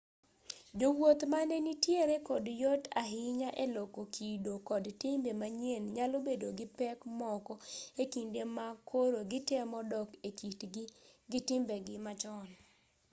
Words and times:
jowuoth 0.79 1.21
mane 1.31 1.55
nitiere 1.65 2.15
kod 2.27 2.45
yot 2.61 2.83
ahinya 3.01 3.49
e 3.63 3.65
loko 3.75 4.01
kido 4.15 4.53
kod 4.69 4.85
timbe 5.01 5.31
manyien 5.41 5.83
nyalo 5.95 6.17
bedo 6.27 6.47
gi 6.57 6.67
pek 6.79 6.99
moko 7.19 7.53
e 8.01 8.03
kinde 8.13 8.41
ma 8.55 8.67
koro 8.89 9.19
gitemo 9.31 9.79
dok 9.91 10.09
e 10.27 10.29
kitgi 10.39 10.83
gi 11.31 11.39
timbegi 11.47 11.95
machon 12.05 12.47